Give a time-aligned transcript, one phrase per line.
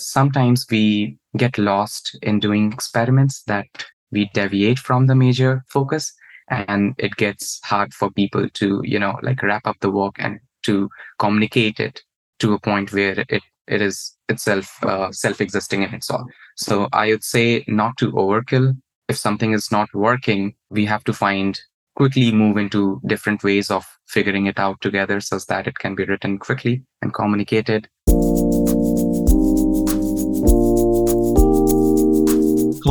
[0.00, 3.66] sometimes we get lost in doing experiments that
[4.10, 6.12] we deviate from the major focus
[6.48, 10.40] and it gets hard for people to you know like wrap up the work and
[10.62, 12.02] to communicate it
[12.38, 16.22] to a point where it it is itself uh, self-existing in itself.
[16.56, 18.76] So i would say not to overkill.
[19.08, 21.60] If something is not working we have to find
[21.96, 26.04] quickly move into different ways of figuring it out together so that it can be
[26.04, 27.88] written quickly and communicated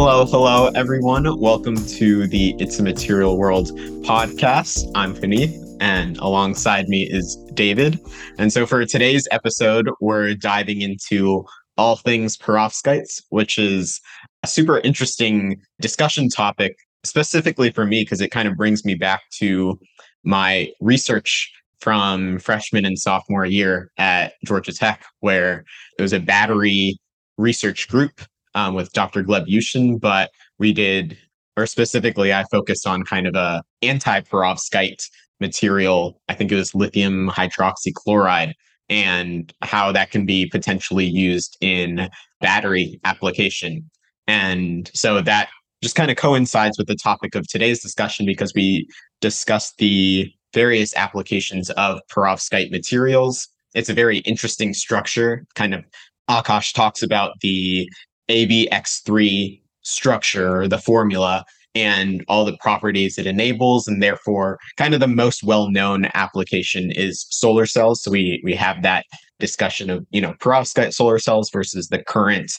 [0.01, 1.25] Hello, hello, everyone.
[1.41, 4.89] Welcome to the It's a Material World podcast.
[4.95, 7.99] I'm Puneet, and alongside me is David.
[8.37, 11.43] And so for today's episode, we're diving into
[11.77, 13.99] all things perovskites, which is
[14.41, 19.23] a super interesting discussion topic, specifically for me, because it kind of brings me back
[19.39, 19.77] to
[20.23, 25.65] my research from freshman and sophomore year at Georgia Tech, where
[25.97, 26.97] it was a battery
[27.37, 28.21] research group
[28.55, 29.23] um, with Dr.
[29.23, 31.17] Gleb Yushin, but we did,
[31.57, 35.03] or specifically, I focused on kind of a anti-perovskite
[35.39, 36.21] material.
[36.29, 38.53] I think it was lithium hydroxychloride
[38.89, 42.09] and how that can be potentially used in
[42.41, 43.89] battery application.
[44.27, 45.49] And so that
[45.81, 48.87] just kind of coincides with the topic of today's discussion because we
[49.21, 53.47] discussed the various applications of perovskite materials.
[53.75, 55.45] It's a very interesting structure.
[55.55, 55.85] Kind of
[56.29, 57.89] Akash talks about the
[58.29, 63.87] ABX3 structure, the formula, and all the properties it enables.
[63.87, 68.03] And therefore, kind of the most well-known application is solar cells.
[68.03, 69.05] So we we have that
[69.39, 72.51] discussion of, you know, perovskite solar cells versus the current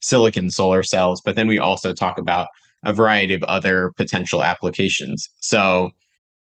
[0.00, 1.20] silicon solar cells.
[1.24, 2.48] But then we also talk about
[2.84, 5.28] a variety of other potential applications.
[5.40, 5.90] So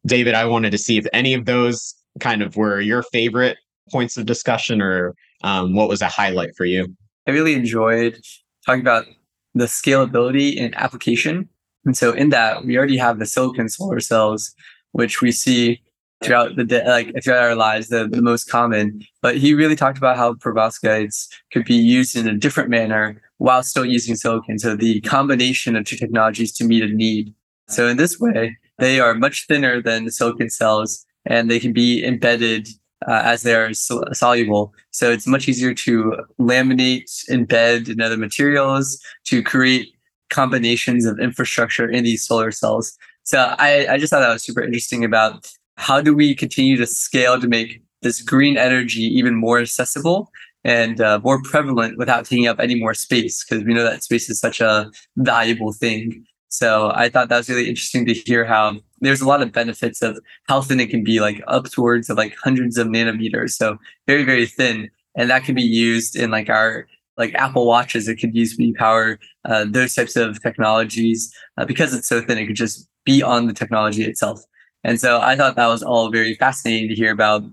[0.06, 3.58] David, I wanted to see if any of those kind of were your favorite
[3.90, 6.86] points of discussion or um, what was a highlight for you?
[7.26, 8.18] I really enjoyed
[8.64, 9.06] talking about
[9.54, 11.48] the scalability in application.
[11.84, 14.54] And so in that, we already have the silicon solar cells,
[14.92, 15.82] which we see
[16.22, 19.02] throughout the day, like throughout our lives, the, the most common.
[19.20, 23.62] But he really talked about how perovskites could be used in a different manner while
[23.62, 24.58] still using silicon.
[24.58, 27.34] So the combination of two technologies to meet a need.
[27.68, 31.72] So in this way, they are much thinner than the silicon cells and they can
[31.72, 32.68] be embedded
[33.08, 34.74] uh, as they are so- soluble.
[34.90, 39.88] So it's much easier to laminate, embed in other materials to create
[40.30, 42.96] combinations of infrastructure in these solar cells.
[43.24, 46.86] So I, I just thought that was super interesting about how do we continue to
[46.86, 50.30] scale to make this green energy even more accessible
[50.64, 54.28] and uh, more prevalent without taking up any more space because we know that space
[54.30, 56.24] is such a valuable thing.
[56.52, 60.02] So I thought that was really interesting to hear how there's a lot of benefits
[60.02, 60.18] of
[60.48, 63.52] how thin it can be, like upwards of like hundreds of nanometers.
[63.52, 64.90] So very, very thin.
[65.16, 66.86] And that can be used in like our
[67.16, 68.06] like Apple watches.
[68.06, 71.34] It could use V power, uh, those types of technologies.
[71.56, 74.42] Uh, because it's so thin, it could just be on the technology itself.
[74.84, 77.44] And so I thought that was all very fascinating to hear about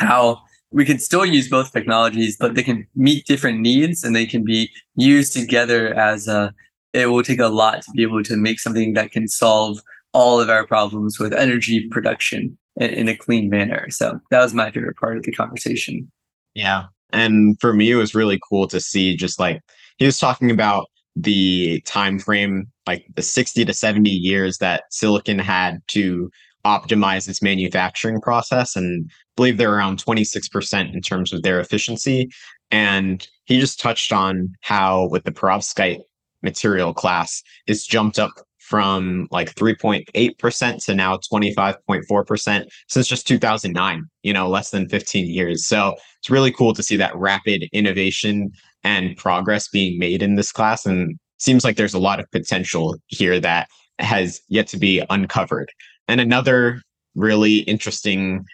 [0.00, 0.40] how
[0.72, 4.44] we can still use both technologies, but they can meet different needs and they can
[4.44, 6.52] be used together as a,
[6.92, 9.78] it will take a lot to be able to make something that can solve
[10.12, 13.86] all of our problems with energy production in, a clean manner.
[13.90, 16.10] So that was my favorite part of the conversation.
[16.54, 16.84] Yeah.
[17.12, 19.60] And for me, it was really cool to see just like
[19.96, 20.86] he was talking about
[21.16, 26.30] the time frame, like the 60 to 70 years that silicon had to
[26.64, 32.30] optimize its manufacturing process and I believe they're around 26% in terms of their efficiency.
[32.70, 36.00] And he just touched on how with the perovskite
[36.42, 44.32] material class, it's jumped up from like 3.8% to now 25.4% since just 2009, you
[44.32, 45.66] know, less than 15 years.
[45.66, 48.50] So it's really cool to see that rapid innovation
[48.84, 50.86] and progress being made in this class.
[50.86, 55.70] And seems like there's a lot of potential here that has yet to be uncovered.
[56.08, 56.80] And another
[57.14, 58.44] really interesting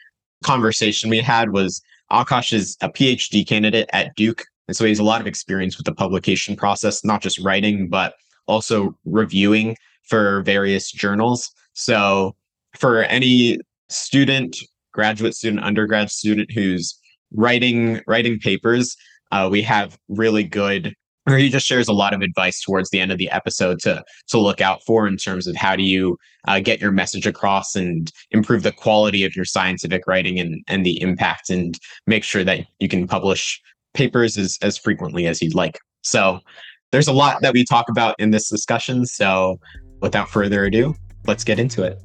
[0.42, 4.44] conversation we had was Akash is a PhD candidate at Duke.
[4.68, 7.88] And so he has a lot of experience with the publication process, not just writing,
[7.88, 8.14] but
[8.46, 11.50] also reviewing for various journals.
[11.72, 12.36] So
[12.76, 14.56] for any student,
[14.92, 16.98] graduate student, undergrad student who's
[17.32, 18.96] writing writing papers,
[19.32, 20.94] uh, we have really good
[21.28, 24.02] or he just shares a lot of advice towards the end of the episode to
[24.28, 26.16] to look out for in terms of how do you
[26.46, 30.86] uh, get your message across and improve the quality of your scientific writing and and
[30.86, 33.60] the impact and make sure that you can publish
[33.94, 35.78] papers as as frequently as you'd like.
[36.02, 36.40] So
[36.92, 39.06] there's a lot that we talk about in this discussion.
[39.06, 39.58] So
[40.00, 40.94] without further ado,
[41.26, 41.98] let's get into it.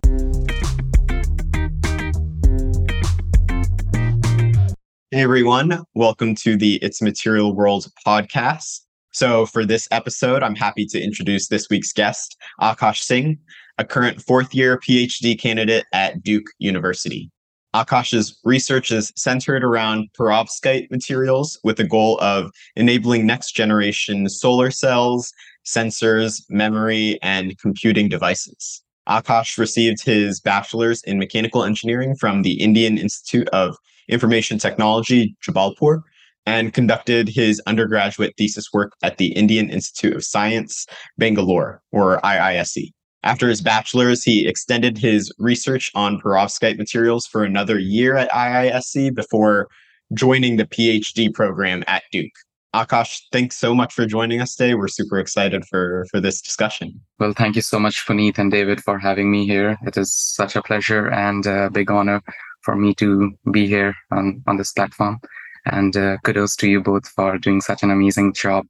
[5.11, 8.79] Hey everyone, welcome to the It's Material World podcast.
[9.11, 13.37] So, for this episode, I'm happy to introduce this week's guest, Akash Singh,
[13.77, 17.29] a current fourth year PhD candidate at Duke University.
[17.73, 24.69] Akash's research is centered around perovskite materials with the goal of enabling next generation solar
[24.69, 25.33] cells,
[25.65, 28.83] sensors, memory, and computing devices.
[29.09, 33.75] Akash received his bachelor's in mechanical engineering from the Indian Institute of
[34.07, 36.01] Information Technology, Jabalpur,
[36.45, 40.85] and conducted his undergraduate thesis work at the Indian Institute of Science,
[41.17, 42.91] Bangalore, or IISc.
[43.23, 49.15] After his bachelor's, he extended his research on perovskite materials for another year at IISc
[49.15, 49.69] before
[50.13, 52.33] joining the PhD program at Duke.
[52.75, 54.73] Akash, thanks so much for joining us today.
[54.73, 56.99] We're super excited for, for this discussion.
[57.19, 59.77] Well, thank you so much, Puneet and David, for having me here.
[59.85, 62.21] It is such a pleasure and a big honor
[62.61, 65.19] for me to be here on, on this platform.
[65.65, 68.65] And uh, kudos to you both for doing such an amazing job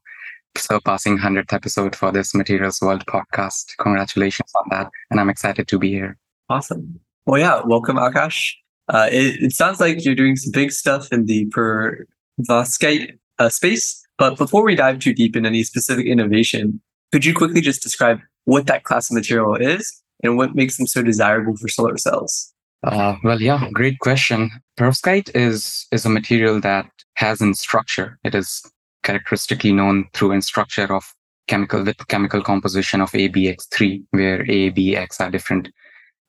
[0.58, 3.66] surpassing 100th episode for this Materials World podcast.
[3.80, 4.90] Congratulations on that.
[5.10, 6.18] And I'm excited to be here.
[6.50, 7.00] Awesome.
[7.26, 8.54] Well, yeah, welcome, Akash.
[8.90, 14.06] Uh, it, it, sounds like you're doing some big stuff in the perovskite uh, space.
[14.18, 18.20] But before we dive too deep in any specific innovation, could you quickly just describe
[18.46, 22.54] what that class of material is and what makes them so desirable for solar cells?
[22.84, 24.52] Uh, well, yeah, great question.
[24.78, 28.20] Perovskite is is a material that has in structure.
[28.26, 28.62] It is
[29.04, 31.14] characteristically known through in structure of
[31.48, 35.70] chemical with chemical composition of ABX3, where A, B, X are different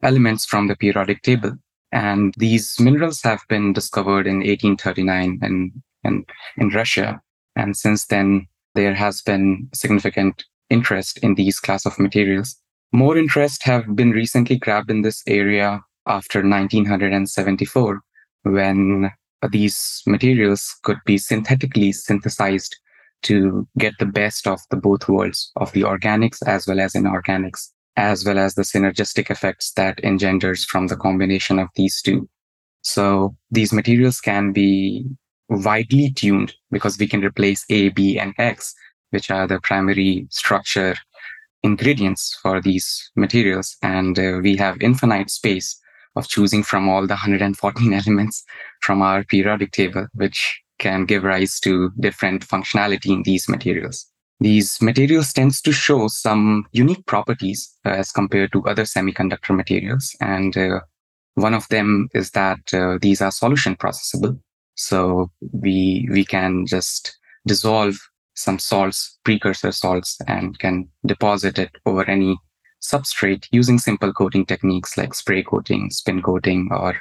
[0.02, 1.52] elements from the periodic table.
[1.92, 6.24] And these minerals have been discovered in 1839 in, in,
[6.56, 7.20] in Russia.
[7.56, 12.56] And since then, there has been significant interest in these class of materials.
[12.92, 18.00] More interest have been recently grabbed in this area after 1974,
[18.42, 19.10] when
[19.50, 22.76] these materials could be synthetically synthesized
[23.22, 27.70] to get the best of the both worlds of the organics as well as inorganics,
[27.96, 32.28] as well as the synergistic effects that engenders from the combination of these two.
[32.82, 35.06] So these materials can be
[35.48, 38.74] widely tuned because we can replace A, B, and X,
[39.10, 40.94] which are the primary structure
[41.62, 43.76] ingredients for these materials.
[43.82, 45.80] And uh, we have infinite space
[46.16, 48.44] of choosing from all the 114 elements
[48.80, 54.06] from our periodic table, which can give rise to different functionality in these materials.
[54.40, 60.14] These materials tends to show some unique properties as compared to other semiconductor materials.
[60.20, 60.80] And uh,
[61.34, 64.38] one of them is that uh, these are solution processable.
[64.74, 67.96] So we, we can just dissolve
[68.34, 72.36] some salts, precursor salts, and can deposit it over any
[72.84, 76.94] substrate using simple coating techniques like spray coating, spin coating, or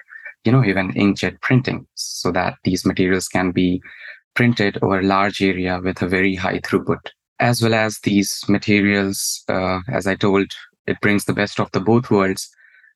[0.45, 3.81] you know even inkjet printing, so that these materials can be
[4.33, 7.11] printed over a large area with a very high throughput.
[7.39, 10.51] As well as these materials, uh, as I told,
[10.87, 12.49] it brings the best of the both worlds.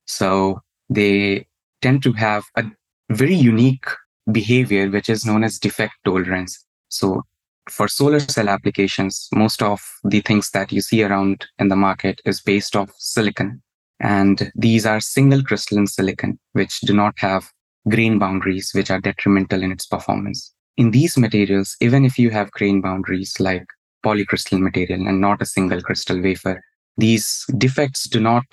[0.05, 1.47] So they
[1.81, 2.63] tend to have a
[3.09, 3.85] very unique
[4.31, 6.65] behavior, which is known as defect tolerance.
[6.89, 7.23] So
[7.69, 12.21] for solar cell applications, most of the things that you see around in the market
[12.25, 13.61] is based off silicon.
[13.99, 17.49] And these are single crystalline silicon, which do not have
[17.89, 20.53] grain boundaries, which are detrimental in its performance.
[20.77, 23.65] In these materials, even if you have grain boundaries like
[24.05, 26.61] polycrystalline material and not a single crystal wafer,
[26.97, 28.45] these defects do not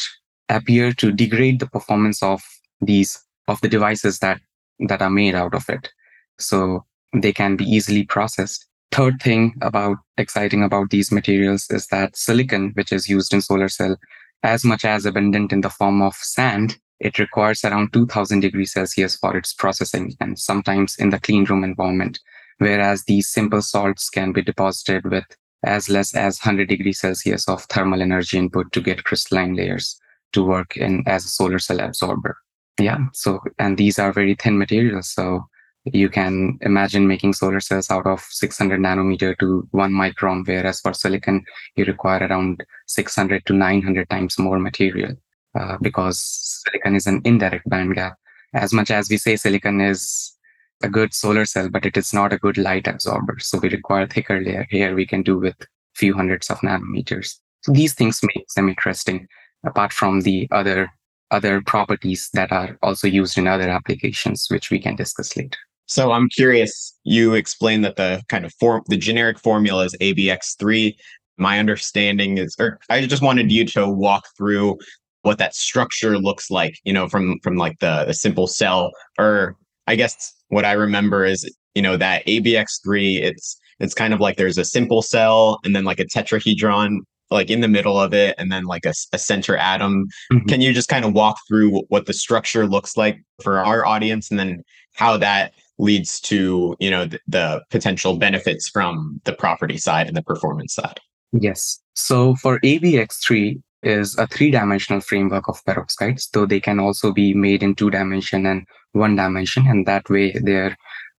[0.49, 2.43] appear to degrade the performance of
[2.81, 4.41] these of the devices that
[4.89, 5.91] that are made out of it.
[6.39, 12.17] So they can be easily processed third thing about exciting about these materials is that
[12.17, 13.97] silicon, which is used in solar cell,
[14.45, 19.17] as much as abundant in the form of sand, it requires around 2000 degrees Celsius
[19.17, 22.21] for its processing and sometimes in the clean room environment.
[22.59, 25.25] Whereas these simple salts can be deposited with
[25.65, 29.99] as less as 100 degrees Celsius of thermal energy input to get crystalline layers
[30.35, 32.37] to work in as a solar cell absorber.
[32.79, 32.99] Yeah.
[33.13, 35.11] So, and these are very thin materials.
[35.11, 35.47] So
[35.93, 40.95] you can imagine making solar cells out of 600 nanometer to one micron, whereas for
[40.95, 41.45] silicon,
[41.77, 45.15] you require around 600 to 900 times more material
[45.55, 46.21] uh, because
[46.65, 48.17] silicon is an indirect band gap.
[48.55, 50.35] As much as we say silicon is
[50.83, 53.39] a good solar cell, but it is not a good light absorber.
[53.41, 54.67] So we require thicker layer.
[54.71, 55.57] Here we can do with
[55.95, 57.39] few hundreds of nanometers.
[57.63, 59.27] So these things make them interesting,
[59.65, 60.89] apart from the other
[61.31, 65.59] other properties that are also used in other applications, which we can discuss later.
[65.87, 70.95] So I'm curious, you explained that the kind of form, the generic formula is ABX3.
[71.37, 74.79] My understanding is, or I just wanted you to walk through
[75.23, 79.57] what that structure looks like, you know, from, from like the, the simple cell, or
[79.87, 84.37] I guess what I remember is, you know, that ABX3, it's, it's kind of like
[84.37, 87.01] there's a simple cell and then like a tetrahedron
[87.31, 90.47] like in the middle of it and then like a, a center atom Mhm.
[90.47, 94.31] can you just kind of walk through what the structure looks like for our audience
[94.31, 94.63] and then
[94.95, 100.17] how that leads to you know the, the potential benefits from the property side and
[100.17, 101.01] the performance side
[101.41, 101.81] Yes.
[101.95, 107.63] So for ABX3 is a three-dimensional framework of perovskites, though they can also be made
[107.63, 110.77] in two dimension and one dimension, and that way their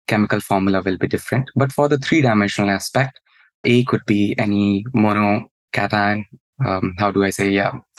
[0.07, 1.51] chemical formula will be different.
[1.57, 3.21] But for the three-dimensional aspect,
[3.65, 6.25] A could be any monocation.
[6.65, 7.51] Um, how do I say?
[7.51, 7.73] Yeah,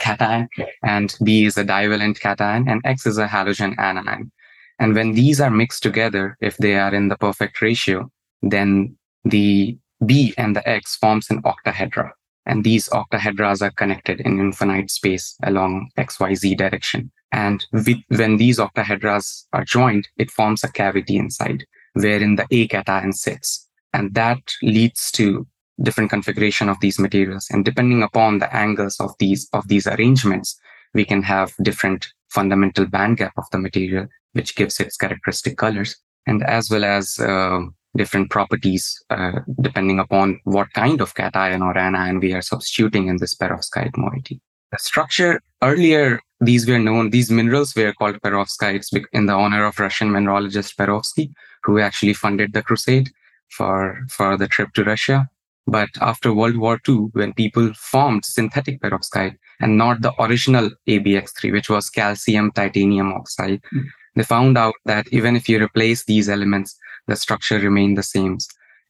[0.00, 0.48] cation,
[0.84, 4.30] and B is a divalent cation, and X is a halogen anion.
[4.78, 8.10] And when these are mixed together, if they are in the perfect ratio,
[8.42, 12.10] then the B and the X forms an octahedra.
[12.44, 17.10] And these octahedras are connected in infinite space along XYZ direction.
[17.32, 21.64] And with, when these octahedras are joined, it forms a cavity inside
[21.94, 23.66] wherein the A cation sits.
[23.92, 25.46] And that leads to
[25.82, 27.46] different configuration of these materials.
[27.50, 30.58] And depending upon the angles of these, of these arrangements,
[30.94, 34.06] we can have different fundamental band gap of the material,
[34.36, 35.96] which gives its characteristic colors.
[36.26, 37.60] And as well as uh,
[37.96, 43.16] different properties uh, depending upon what kind of cation or anion we are substituting in
[43.16, 44.40] this perovskite moiety.
[44.72, 49.78] The structure earlier, these were known, these minerals were called perovskites in the honor of
[49.78, 53.10] Russian mineralogist Perovsky, who actually funded the crusade
[53.48, 55.28] for, for the trip to Russia.
[55.68, 61.52] But after World War II, when people formed synthetic perovskite and not the original ABX3,
[61.52, 63.86] which was calcium titanium oxide, Mm.
[64.16, 68.38] They found out that even if you replace these elements, the structure remained the same.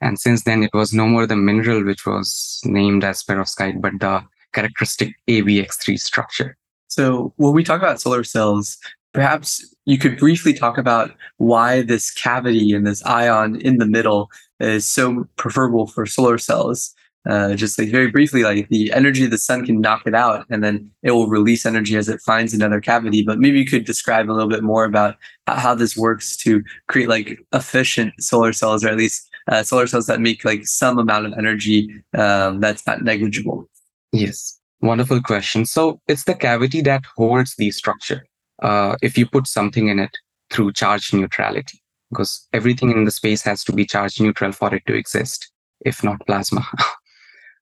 [0.00, 3.92] And since then, it was no more the mineral which was named as perovskite, but
[4.00, 6.56] the characteristic ABX3 structure.
[6.88, 8.78] So when we talk about solar cells,
[9.12, 14.30] perhaps you could briefly talk about why this cavity and this ion in the middle
[14.60, 16.94] is so preferable for solar cells.
[17.28, 20.46] Uh, just like very briefly, like the energy of the sun can knock it out,
[20.48, 23.22] and then it will release energy as it finds another cavity.
[23.22, 25.16] But maybe you could describe a little bit more about
[25.48, 30.06] how, this works to create like efficient solar cells, or at least uh, solar cells
[30.06, 33.68] that make like some amount of energy um, that's not negligible.
[34.12, 35.66] Yes, wonderful question.
[35.66, 38.24] So it's the cavity that holds the structure.
[38.62, 40.16] Uh, if you put something in it
[40.50, 44.84] through charge neutrality, because everything in the space has to be charge neutral for it
[44.86, 46.66] to exist, if not plasma.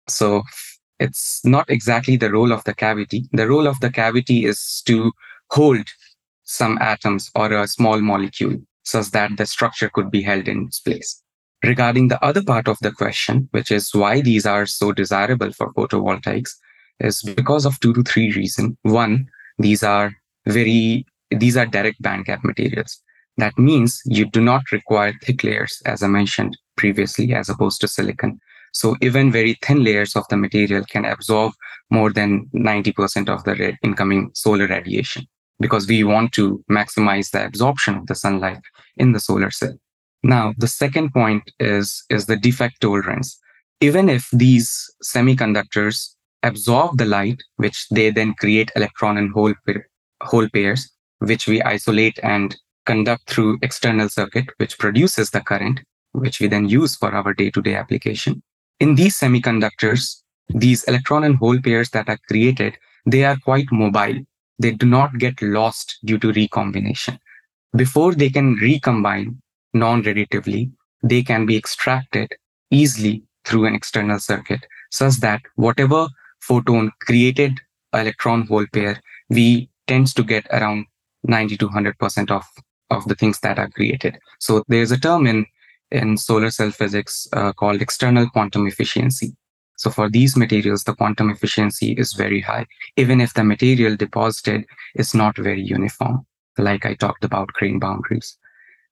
[0.08, 0.42] so
[1.00, 3.28] it's not exactly the role of the cavity.
[3.32, 5.12] The role of the cavity is to
[5.50, 5.86] hold
[6.44, 10.80] some atoms or a small molecule such that the structure could be held in its
[10.80, 11.22] place.
[11.64, 15.72] Regarding the other part of the question, which is why these are so desirable for
[15.72, 16.50] photovoltaics,
[17.00, 18.76] is because of two to three reasons.
[18.82, 19.26] One,
[19.58, 20.12] these are
[20.46, 23.00] very these are direct band gap materials.
[23.38, 27.88] That means you do not require thick layers, as I mentioned previously, as opposed to
[27.88, 28.40] silicon.
[28.74, 31.52] So even very thin layers of the material can absorb
[31.90, 35.26] more than 90% of the incoming solar radiation
[35.60, 38.60] because we want to maximize the absorption of the sunlight
[38.96, 39.74] in the solar cell.
[40.24, 43.38] Now, the second point is, is the defect tolerance.
[43.80, 49.88] Even if these semiconductors absorb the light, which they then create electron and hole, pair,
[50.22, 55.80] hole pairs, which we isolate and conduct through external circuit, which produces the current,
[56.12, 58.42] which we then use for our day-to-day application.
[58.80, 62.76] In these semiconductors, these electron and hole pairs that are created,
[63.06, 64.18] they are quite mobile.
[64.58, 67.18] They do not get lost due to recombination.
[67.76, 69.40] Before they can recombine
[69.72, 70.70] non-radiatively,
[71.02, 72.32] they can be extracted
[72.70, 76.08] easily through an external circuit such that whatever
[76.40, 77.60] photon created
[77.92, 80.86] electron hole pair, we tends to get around
[81.24, 82.44] 90 to 100% of,
[82.90, 84.18] of the things that are created.
[84.40, 85.46] So there's a term in,
[85.94, 89.34] in solar cell physics uh, called external quantum efficiency.
[89.76, 94.66] So for these materials, the quantum efficiency is very high, even if the material deposited
[94.94, 96.26] is not very uniform,
[96.58, 98.36] like I talked about grain boundaries.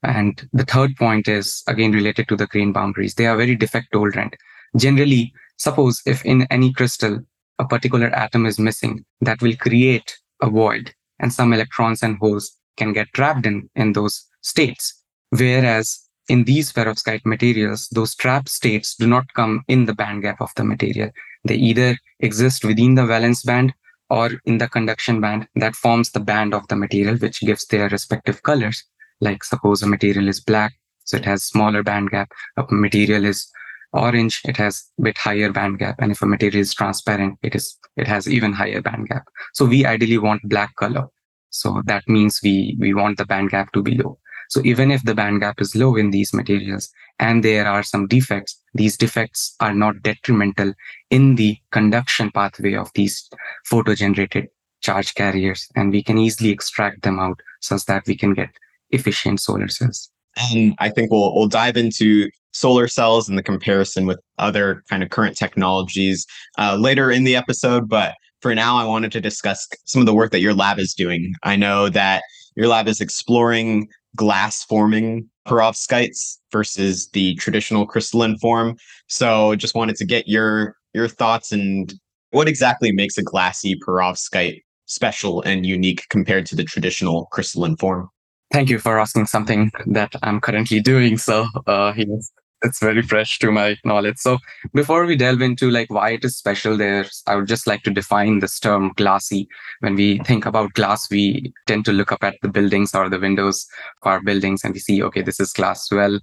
[0.03, 3.15] And the third point is again related to the grain boundaries.
[3.15, 4.35] They are very defect tolerant.
[4.77, 7.21] Generally, suppose if in any crystal,
[7.59, 12.57] a particular atom is missing, that will create a void and some electrons and holes
[12.77, 15.01] can get trapped in, in those states.
[15.31, 16.01] Whereas
[16.33, 20.51] in these perovskite materials, those trap states do not come in the band gap of
[20.57, 21.11] the material.
[21.45, 23.75] They either exist within the valence band
[24.09, 27.91] or in the conduction band that forms the band of the material, which gives their
[27.91, 28.83] respective colors.
[29.21, 30.73] Like suppose a material is black,
[31.05, 32.33] so it has smaller band gap.
[32.57, 33.47] A material is
[33.93, 35.97] orange, it has bit higher band gap.
[35.99, 39.25] And if a material is transparent, it is it has even higher band gap.
[39.53, 41.09] So we ideally want black color.
[41.51, 44.19] So that means we we want the band gap to be low.
[44.53, 48.07] So even if the band gap is low in these materials and there are some
[48.07, 50.75] defects, these defects are not detrimental
[51.09, 53.31] in the conduction pathway of these
[53.65, 54.49] photo generated
[54.83, 55.67] charge carriers.
[55.75, 58.51] And we can easily extract them out such that we can get
[58.91, 60.11] efficient solar cells.
[60.37, 65.03] And I think we'll we'll dive into solar cells and the comparison with other kind
[65.03, 66.27] of current technologies
[66.59, 67.89] uh, later in the episode.
[67.89, 70.93] But for now, I wanted to discuss some of the work that your lab is
[70.93, 71.33] doing.
[71.43, 72.23] I know that
[72.55, 78.77] your lab is exploring glass forming perovskites versus the traditional crystalline form.
[79.09, 81.93] So just wanted to get your your thoughts and
[82.31, 88.09] what exactly makes a glassy perovskite special and unique compared to the traditional crystalline form.
[88.53, 91.17] Thank you for asking something that I'm currently doing.
[91.17, 92.31] So uh, yes,
[92.63, 94.19] it's very fresh to my knowledge.
[94.19, 94.39] So
[94.73, 97.91] before we delve into like why it is special there, I would just like to
[97.91, 99.49] define this term glassy.
[99.81, 103.21] When we think about glass, we tend to look up at the buildings or the
[103.21, 103.67] windows
[104.03, 105.91] of our buildings and we see, okay, this is glass.
[105.91, 106.21] Well,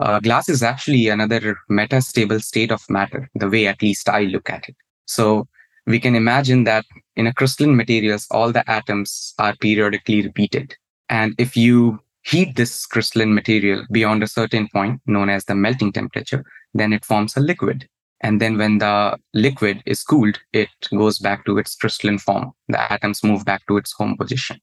[0.00, 4.50] uh, glass is actually another metastable state of matter, the way at least I look
[4.50, 4.76] at it.
[5.06, 5.48] So
[5.86, 10.74] we can imagine that in a crystalline materials, all the atoms are periodically repeated.
[11.08, 15.92] And if you heat this crystalline material beyond a certain point known as the melting
[15.92, 17.88] temperature, then it forms a liquid.
[18.20, 22.50] And then when the liquid is cooled, it goes back to its crystalline form.
[22.66, 24.58] The atoms move back to its home position.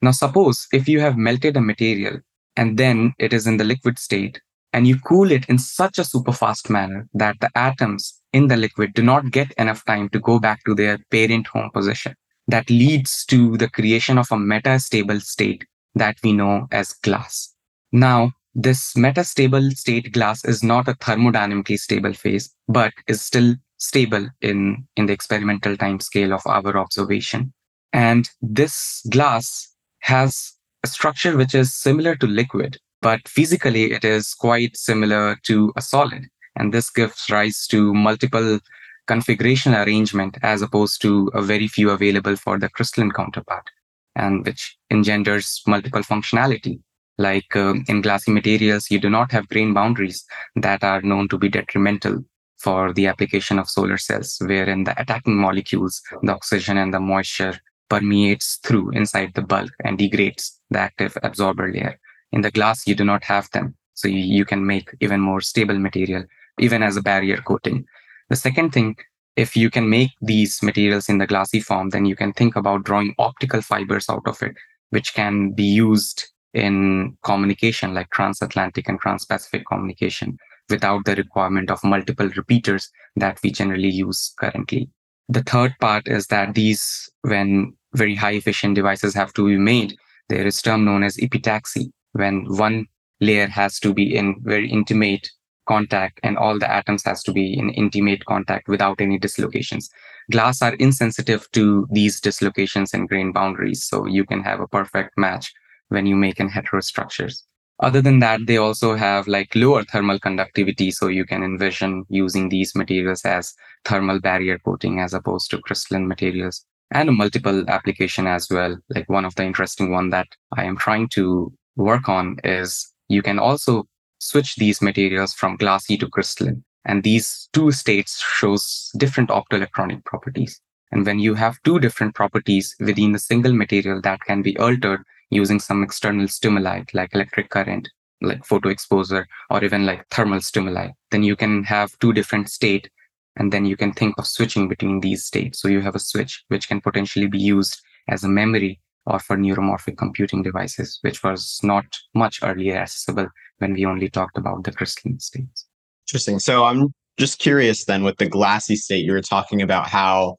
[0.00, 2.20] Now, suppose if you have melted a material
[2.56, 4.40] and then it is in the liquid state
[4.72, 8.56] and you cool it in such a super fast manner that the atoms in the
[8.56, 12.14] liquid do not get enough time to go back to their parent home position.
[12.48, 17.52] That leads to the creation of a metastable state that we know as glass.
[17.90, 24.28] Now, this metastable state glass is not a thermodynamically stable phase, but is still stable
[24.40, 27.52] in, in the experimental time scale of our observation.
[27.92, 29.68] And this glass
[30.00, 30.52] has
[30.84, 35.82] a structure which is similar to liquid, but physically it is quite similar to a
[35.82, 36.26] solid.
[36.56, 38.60] And this gives rise to multiple
[39.06, 43.70] configuration arrangement as opposed to a very few available for the crystalline counterpart
[44.16, 46.80] and which engenders multiple functionality.
[47.18, 50.24] Like uh, in glassy materials, you do not have grain boundaries
[50.56, 52.24] that are known to be detrimental
[52.58, 57.54] for the application of solar cells, wherein the attacking molecules, the oxygen and the moisture
[57.88, 61.98] permeates through inside the bulk and degrades the active absorber layer.
[62.32, 63.74] In the glass, you do not have them.
[63.94, 66.24] So you, you can make even more stable material,
[66.58, 67.86] even as a barrier coating.
[68.28, 68.96] The second thing
[69.36, 72.84] if you can make these materials in the glassy form, then you can think about
[72.84, 74.54] drawing optical fibers out of it,
[74.90, 80.38] which can be used in communication like transatlantic and transpacific communication
[80.70, 84.88] without the requirement of multiple repeaters that we generally use currently.
[85.28, 89.96] The third part is that these, when very high efficient devices have to be made,
[90.28, 92.86] there is a term known as epitaxy, when one
[93.20, 95.28] layer has to be in very intimate
[95.66, 99.90] contact and all the atoms has to be in intimate contact without any dislocations.
[100.30, 103.84] Glass are insensitive to these dislocations and grain boundaries.
[103.84, 105.52] So you can have a perfect match
[105.88, 107.42] when you make in heterostructures.
[107.80, 110.90] Other than that, they also have like lower thermal conductivity.
[110.90, 116.08] So you can envision using these materials as thermal barrier coating as opposed to crystalline
[116.08, 118.76] materials and a multiple application as well.
[118.94, 123.22] Like one of the interesting one that I am trying to work on is you
[123.22, 123.86] can also
[124.18, 126.64] switch these materials from glassy to crystalline.
[126.84, 130.60] And these two states shows different optoelectronic properties.
[130.92, 135.02] And when you have two different properties within a single material that can be altered
[135.30, 137.88] using some external stimuli like electric current,
[138.20, 142.88] like photo exposure, or even like thermal stimuli, then you can have two different state
[143.36, 145.60] and then you can think of switching between these states.
[145.60, 149.36] So you have a switch which can potentially be used as a memory or for
[149.36, 154.72] neuromorphic computing devices, which was not much earlier accessible when we only talked about the
[154.72, 155.66] crystalline states.
[156.08, 156.38] Interesting.
[156.38, 160.36] So I'm just curious then with the glassy state, you were talking about how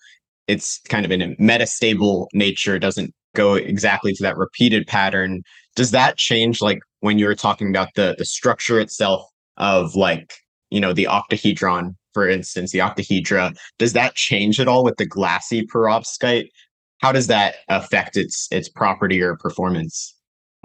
[0.47, 5.41] it's kind of in a metastable nature, doesn't go exactly to that repeated pattern.
[5.75, 9.23] Does that change like when you were talking about the the structure itself
[9.57, 10.33] of like,
[10.69, 15.05] you know, the octahedron, for instance, the octahedra, does that change at all with the
[15.05, 16.49] glassy perovskite?
[16.99, 20.15] How does that affect its its property or performance?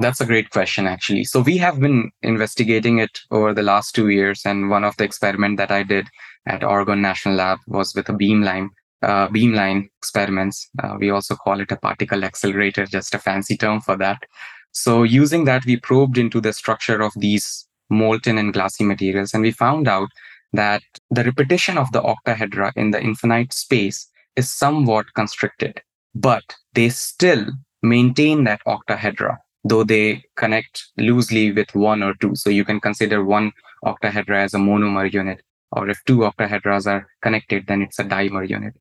[0.03, 1.23] That's a great question, actually.
[1.23, 5.05] So we have been investigating it over the last two years, and one of the
[5.05, 6.09] experiment that I did
[6.45, 8.71] at Oak Ridge National Lab was with a beamline,
[9.03, 10.69] uh, beamline experiments.
[10.83, 14.25] Uh, we also call it a particle accelerator, just a fancy term for that.
[14.73, 19.43] So using that, we probed into the structure of these molten and glassy materials, and
[19.45, 20.09] we found out
[20.53, 25.81] that the repetition of the octahedra in the infinite space is somewhat constricted,
[26.12, 27.47] but they still
[27.83, 32.35] maintain that octahedra though they connect loosely with one or two.
[32.35, 33.53] So you can consider one
[33.85, 38.48] octahedra as a monomer unit, or if two octahedras are connected, then it's a dimer
[38.48, 38.75] unit.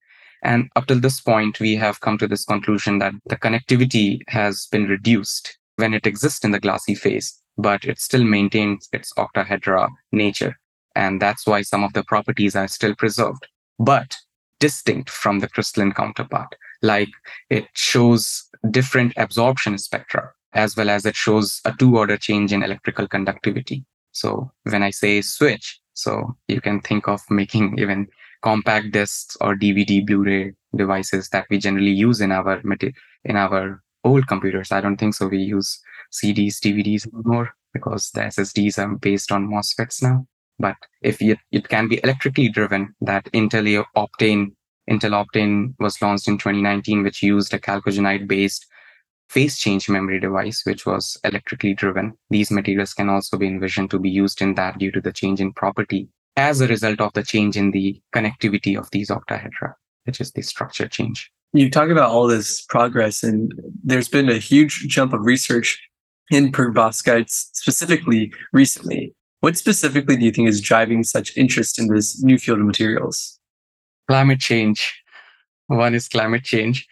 [0.44, 4.67] And up till this point, we have come to this conclusion that the connectivity has
[4.72, 9.89] been reduced when it exists in the glassy phase, but it still maintains its octahedra
[10.12, 10.58] nature.
[10.96, 13.48] And that's why some of the properties are still preserved,
[13.80, 14.17] but
[14.60, 16.56] distinct from the crystalline counterpart.
[16.82, 17.10] Like
[17.50, 22.64] it shows different absorption spectra, as well as it shows a two order change in
[22.64, 23.86] electrical conductivity.
[24.12, 28.08] So when I say switch, so you can think of making even
[28.42, 32.62] compact discs or DVD, Blu-ray devices that we generally use in our
[33.24, 34.72] in our old computers.
[34.72, 35.28] I don't think so.
[35.28, 35.80] We use
[36.12, 40.26] CDs, DVDs anymore because the SSDs are based on MOSFETs now.
[40.60, 44.52] But if it, it can be electrically driven, that Intel Optane
[44.90, 48.66] Intel Optane was launched in 2019, which used a chalcogenide based
[49.32, 52.13] phase change memory device, which was electrically driven.
[52.30, 55.39] These materials can also be envisioned to be used in that due to the change
[55.39, 60.20] in property as a result of the change in the connectivity of these octahedra, which
[60.20, 61.32] is the structure change.
[61.54, 65.82] You talk about all this progress, and there's been a huge jump of research
[66.30, 69.15] in perovskites specifically recently.
[69.39, 73.39] What specifically do you think is driving such interest in this new field of materials?
[74.08, 75.02] Climate change.
[75.67, 76.86] One is climate change.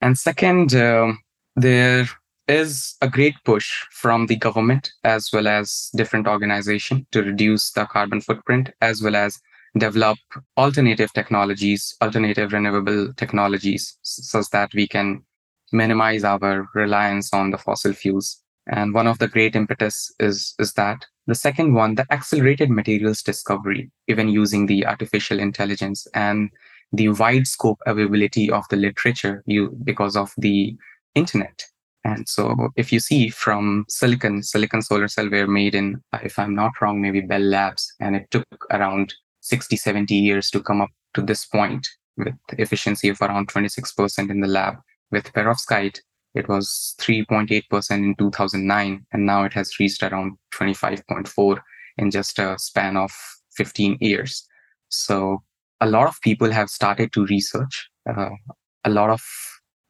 [0.00, 1.18] And second, um,
[1.56, 2.06] there
[2.46, 7.86] is a great push from the government as well as different organizations to reduce the
[7.86, 9.40] carbon footprint as well as
[9.78, 10.18] develop
[10.56, 15.22] alternative technologies alternative renewable technologies such that we can
[15.72, 18.40] minimize our reliance on the fossil fuels.
[18.66, 21.04] And one of the great impetus is is that.
[21.26, 26.50] The second one the accelerated materials discovery even using the artificial intelligence and
[26.92, 30.76] the wide scope availability of the literature you because of the
[31.14, 31.64] internet
[32.04, 36.54] and so if you see from silicon, silicon solar cell were made in, if I'm
[36.54, 40.90] not wrong, maybe Bell Labs, and it took around 60, 70 years to come up
[41.14, 44.76] to this point with efficiency of around 26% in the lab.
[45.10, 45.98] With perovskite,
[46.34, 51.60] it was 3.8% in 2009, and now it has reached around 25.4
[51.96, 53.12] in just a span of
[53.56, 54.46] 15 years.
[54.90, 55.42] So
[55.80, 57.88] a lot of people have started to research.
[58.08, 58.30] Uh,
[58.84, 59.22] a lot of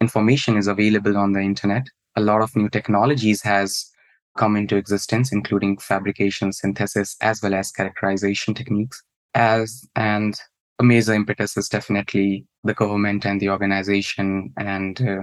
[0.04, 1.86] information is available on the internet
[2.16, 3.90] a lot of new technologies has
[4.36, 9.02] come into existence, including fabrication, synthesis, as well as characterization techniques.
[9.34, 10.38] As and
[10.78, 15.22] a major impetus is definitely the government and the organization and uh,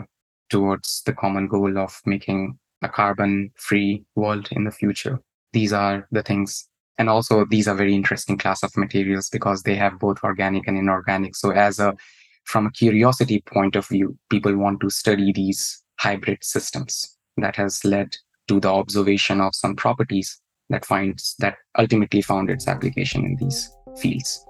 [0.50, 5.20] towards the common goal of making a carbon free world in the future.
[5.54, 6.68] These are the things.
[6.98, 10.78] And also these are very interesting class of materials because they have both organic and
[10.78, 11.36] inorganic.
[11.36, 11.96] So as a
[12.52, 17.86] from a curiosity point of view, people want to study these hybrid systems that has
[17.86, 18.18] led
[18.50, 20.38] to the observation of some properties
[20.70, 24.46] that finds that ultimately found its application in these fields.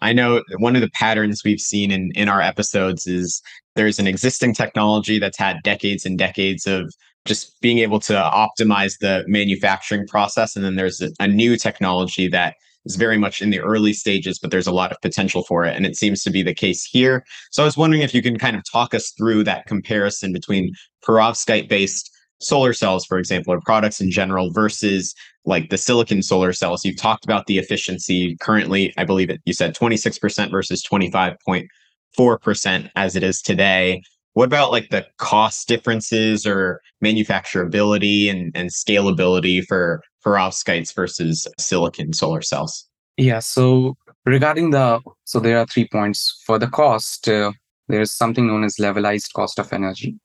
[0.00, 3.42] I know one of the patterns we've seen in, in our episodes is
[3.74, 6.94] there's an existing technology that's had decades and decades of
[7.26, 10.56] just being able to optimize the manufacturing process.
[10.56, 12.54] And then there's a, a new technology that
[12.86, 15.76] is very much in the early stages, but there's a lot of potential for it.
[15.76, 17.24] And it seems to be the case here.
[17.50, 20.72] So I was wondering if you can kind of talk us through that comparison between
[21.04, 26.52] perovskite based solar cells, for example, or products in general versus like the silicon solar
[26.52, 26.84] cells.
[26.84, 33.16] You've talked about the efficiency currently, I believe it, you said 26% versus 25.4% as
[33.16, 34.02] it is today.
[34.34, 42.12] What about like the cost differences or manufacturability and, and scalability for perovskites versus silicon
[42.12, 42.88] solar cells?
[43.16, 43.38] Yeah.
[43.38, 47.28] So regarding the, so there are three points for the cost.
[47.28, 47.52] Uh,
[47.88, 50.18] there's something known as levelized cost of energy,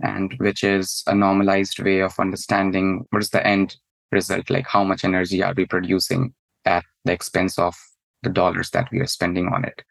[0.00, 3.76] and which is a normalized way of understanding what is the end
[4.12, 6.34] result, like how much energy are we producing
[6.66, 7.74] at the expense of
[8.22, 9.82] the dollars that we are spending on it.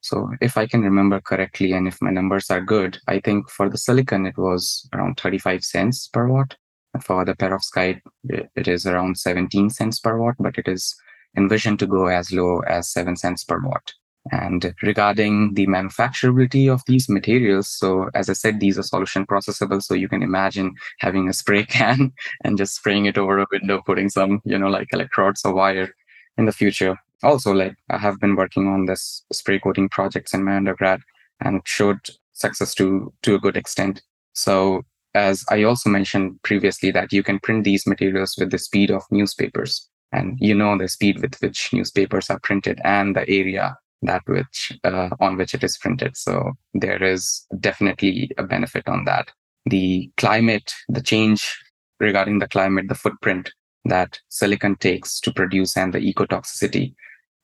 [0.00, 3.68] So if I can remember correctly, and if my numbers are good, I think for
[3.68, 6.56] the silicon it was around 35 cents per watt.
[7.02, 10.94] For the perovskite, it is around 17 cents per watt, but it is
[11.36, 13.92] envisioned to go as low as 7 cents per watt.
[14.32, 19.82] And regarding the manufacturability of these materials, so as I said, these are solution processable.
[19.82, 23.82] So you can imagine having a spray can and just spraying it over a window,
[23.84, 25.94] putting some, you know, like electrodes or wire
[26.36, 26.98] in the future.
[27.22, 31.00] Also, like I have been working on this spray coating projects in my undergrad
[31.40, 34.02] and showed success to to a good extent.
[34.34, 34.84] So
[35.16, 39.02] as I also mentioned previously, that you can print these materials with the speed of
[39.10, 39.88] newspapers.
[40.12, 44.72] And you know the speed with which newspapers are printed and the area that which
[44.84, 46.16] uh, on which it is printed.
[46.16, 49.30] So there is definitely a benefit on that.
[49.68, 51.58] the climate, the change
[51.98, 53.52] regarding the climate, the footprint
[53.84, 56.94] that silicon takes to produce and the ecotoxicity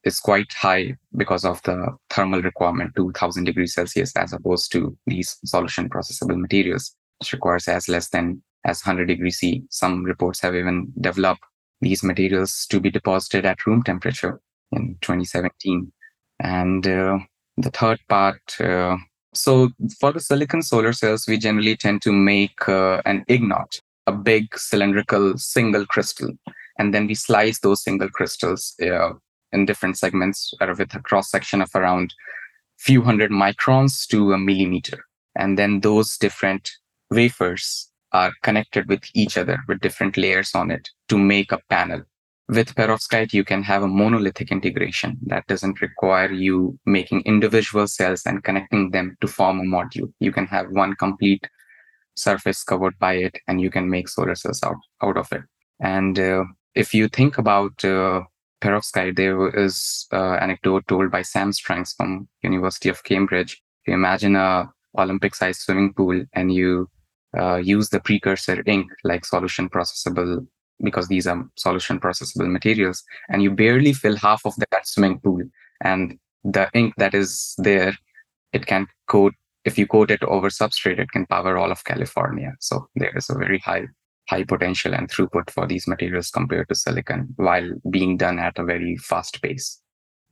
[0.05, 5.39] is quite high because of the thermal requirement 2000 degrees celsius as opposed to these
[5.45, 6.97] solution processable materials
[7.31, 9.63] requires as less than as 100 degrees c.
[9.71, 11.43] Some reports have even developed
[11.83, 15.93] these materials to be deposited at room temperature in 2017
[16.41, 17.19] and uh,
[17.59, 18.97] the third part uh,
[19.35, 19.69] so
[20.01, 24.57] for the silicon solar cells we generally tend to make uh, an ignot a big
[24.57, 26.31] cylindrical single crystal.
[26.79, 29.13] And then we slice those single crystals uh,
[29.53, 32.15] in different segments with a cross section of around
[32.79, 35.05] few hundred microns to a millimeter.
[35.37, 36.71] And then those different
[37.13, 42.03] wafers are connected with each other with different layers on it to make a panel.
[42.49, 48.23] With perovskite, you can have a monolithic integration that doesn't require you making individual cells
[48.27, 50.13] and connecting them to form a module.
[50.21, 51.49] You can have one complete
[52.15, 55.43] surface covered by it and you can make solar cells out, out of it.
[55.81, 56.45] And uh,
[56.75, 58.23] if you think about uh,
[58.61, 63.63] perovskite, there is uh, anecdote told by Sam Stranks from University of Cambridge.
[63.83, 66.89] If you imagine a Olympic-sized swimming pool and you
[67.39, 70.47] uh, use the precursor ink like solution processable
[70.83, 75.43] because these are solution processable materials and you barely fill half of that swimming pool
[75.83, 77.95] and the ink that is there
[78.53, 79.33] it can coat
[79.65, 83.31] if you coat it over substrate it can power all of california so there is
[83.31, 83.87] a very high
[84.29, 88.65] high potential and throughput for these materials compared to silicon while being done at a
[88.65, 89.81] very fast pace.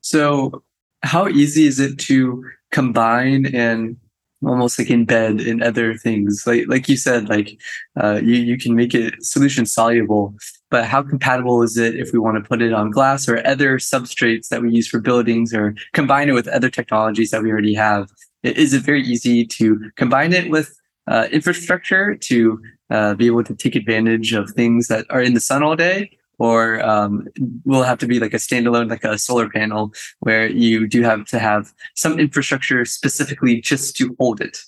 [0.01, 0.63] So,
[1.03, 3.97] how easy is it to combine and
[4.45, 6.45] almost like embed in other things?
[6.47, 7.59] Like like you said, like
[8.01, 10.35] uh, you you can make it solution soluble,
[10.71, 13.79] but how compatible is it if we want to put it on glass or other
[13.79, 17.75] substrates that we use for buildings or combine it with other technologies that we already
[17.75, 18.09] have?
[18.43, 20.75] Is it very easy to combine it with
[21.07, 25.41] uh, infrastructure to uh, be able to take advantage of things that are in the
[25.41, 27.29] sun all day or um,
[27.65, 31.27] will have to be like a standalone like a solar panel where you do have
[31.27, 34.59] to have some infrastructure specifically just to hold it.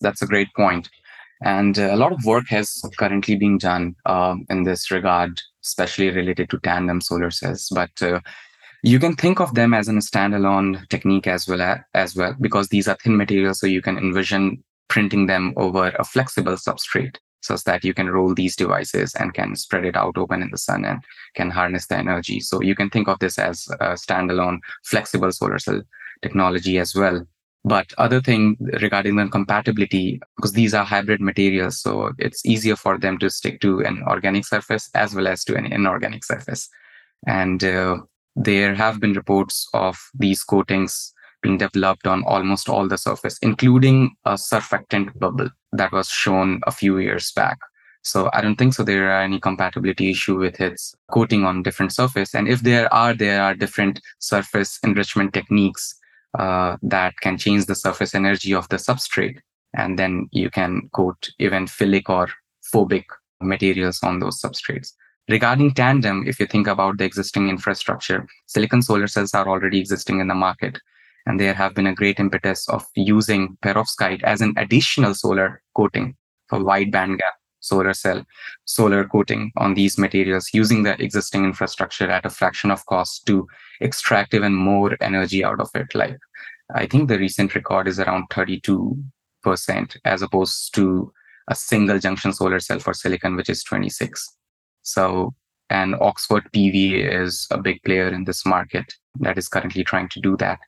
[0.00, 0.88] That's a great point.
[1.44, 6.10] And uh, a lot of work has currently been done um, in this regard especially
[6.10, 7.68] related to tandem solar cells.
[7.72, 8.20] But uh,
[8.82, 12.68] you can think of them as a standalone technique as well as, as well because
[12.68, 17.56] these are thin materials so you can envision printing them over a flexible substrate so
[17.56, 20.84] that you can roll these devices and can spread it out open in the sun
[20.84, 21.02] and
[21.34, 22.40] can harness the energy.
[22.40, 25.82] So you can think of this as a standalone flexible solar cell
[26.22, 27.26] technology as well.
[27.64, 32.98] But other thing regarding the compatibility, because these are hybrid materials, so it's easier for
[32.98, 36.68] them to stick to an organic surface as well as to an inorganic surface.
[37.26, 37.98] And uh,
[38.34, 44.16] there have been reports of these coatings being developed on almost all the surface, including
[44.24, 47.58] a surfactant bubble that was shown a few years back.
[48.02, 51.92] So I don't think so there are any compatibility issue with its coating on different
[51.92, 52.34] surface.
[52.34, 55.94] And if there are, there are different surface enrichment techniques
[56.38, 59.38] uh, that can change the surface energy of the substrate.
[59.74, 62.28] And then you can coat even philic or
[62.74, 63.04] phobic
[63.40, 64.92] materials on those substrates.
[65.28, 70.20] Regarding tandem, if you think about the existing infrastructure, silicon solar cells are already existing
[70.20, 70.78] in the market.
[71.26, 76.16] And there have been a great impetus of using perovskite as an additional solar coating
[76.48, 78.24] for wide bandgap solar cell
[78.64, 83.46] solar coating on these materials using the existing infrastructure at a fraction of cost to
[83.80, 85.94] extract even more energy out of it.
[85.94, 86.18] Like
[86.74, 88.96] I think the recent record is around 32%
[90.04, 91.12] as opposed to
[91.48, 94.36] a single junction solar cell for silicon, which is 26.
[94.82, 95.34] So,
[95.70, 100.20] and Oxford PV is a big player in this market that is currently trying to
[100.20, 100.58] do that.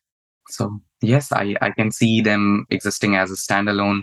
[0.48, 4.02] So yes, I, I can see them existing as a standalone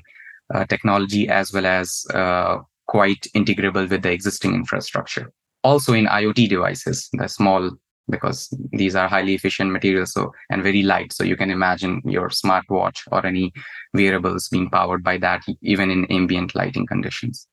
[0.54, 5.32] uh, technology as well as uh, quite integrable with the existing infrastructure.
[5.64, 7.72] Also in IoT devices, they're small
[8.10, 11.14] because these are highly efficient materials so and very light.
[11.14, 13.54] So you can imagine your smartwatch or any
[13.94, 17.48] wearables being powered by that even in ambient lighting conditions.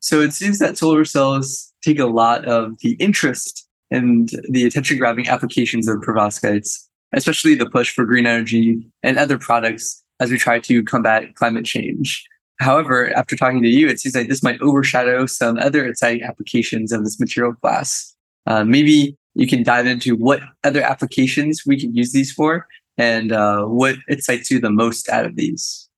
[0.00, 4.98] So it seems that solar cells take a lot of the interest and the attention
[4.98, 10.38] grabbing applications of perovskites especially the push for green energy and other products as we
[10.38, 12.24] try to combat climate change.
[12.60, 16.90] However, after talking to you, it seems like this might overshadow some other exciting applications
[16.92, 18.14] of this material class.
[18.46, 22.66] Uh, maybe you can dive into what other applications we can use these for
[22.96, 25.88] and uh, what excites you the most out of these.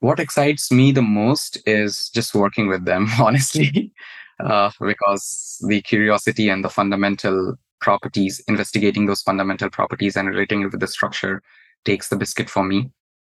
[0.00, 3.92] What excites me the most is just working with them, honestly,
[4.44, 10.70] uh, because the curiosity and the fundamental properties, investigating those fundamental properties and relating it
[10.70, 11.42] with the structure
[11.84, 12.90] takes the biscuit for me.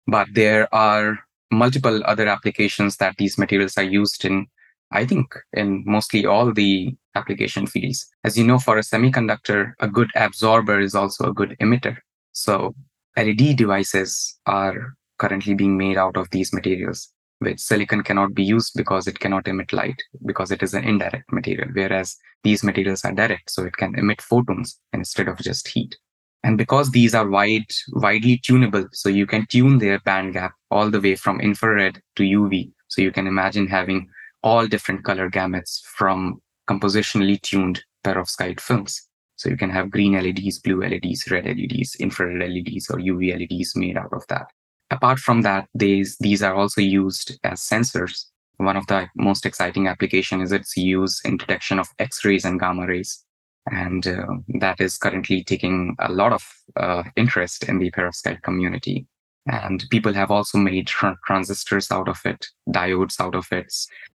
[0.07, 1.18] But there are
[1.50, 4.46] multiple other applications that these materials are used in
[4.90, 8.07] I think in mostly all the application fields.
[8.22, 11.96] As you know, for a semiconductor, a good absorber is also a good emitter.
[12.33, 12.74] So
[13.16, 17.12] LED devices are currently being made out of these materials,
[17.44, 21.33] which silicon cannot be used because it cannot emit light because it is an indirect
[21.33, 25.96] material, whereas these materials are direct, so it can emit photons instead of just heat.
[26.42, 30.90] And because these are wide, widely tunable, so you can tune their band gap all
[30.90, 32.70] the way from infrared to UV.
[32.88, 34.09] So you can imagine having
[34.42, 39.09] all different color gamuts from compositionally tuned perovskite films.
[39.37, 43.74] So you can have green LEDs, blue LEDs, red LEDs, infrared LEDs, or UV LEDs
[43.74, 44.46] made out of that.
[44.90, 48.27] Apart from that, these, these are also used as sensors.
[48.59, 52.87] One of the most exciting application is its use in detection of X-rays and gamma
[52.87, 53.25] rays.
[53.66, 54.27] And uh,
[54.61, 59.07] that is currently taking a lot of uh, interest in the perovskite community.
[59.47, 63.73] And people have also made tr- transistors out of it, diodes out of it,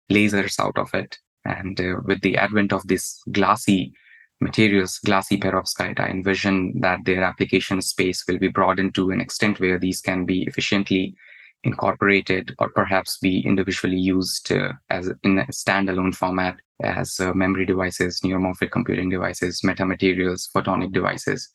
[0.10, 1.18] lasers out of it.
[1.46, 3.94] And uh, with the advent of this glassy
[4.42, 9.60] materials, glassy perovskite, I envision that their application space will be broadened to an extent
[9.60, 11.16] where these can be efficiently
[11.64, 17.66] incorporated or perhaps be individually used uh, as in a standalone format as uh, memory
[17.66, 21.50] devices, neuromorphic computing devices, metamaterials, photonic devices,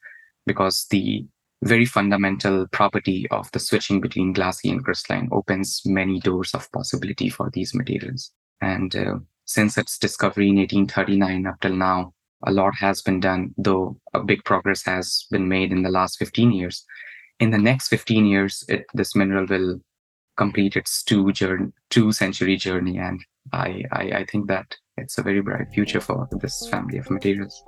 [0.47, 1.27] because the
[1.62, 7.31] very fundamental property of the switching between glassy and crystalline opens many doors of possibility
[7.31, 8.31] for these materials.
[8.61, 9.14] And uh,
[9.47, 12.13] since its discovery in 1839 up till now,
[12.46, 16.18] a lot has been done, though a big progress has been made in the last
[16.18, 16.85] 15 years.
[17.40, 19.80] In the next 15 years, it, this mineral will
[20.37, 23.20] complete its two journey, two century journey, and
[23.52, 27.62] I, I, I think that it's a very bright future for this family of materials.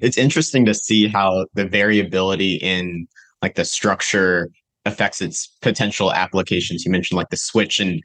[0.00, 3.06] It's interesting to see how the variability in
[3.42, 4.50] like the structure
[4.86, 6.84] affects its potential applications.
[6.84, 8.02] You mentioned like the switch and